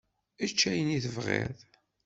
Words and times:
Ečč 0.43 0.53
akk 0.63 0.67
ayen 0.71 0.95
i 0.97 0.99
tebɣiḍ. 1.05 1.57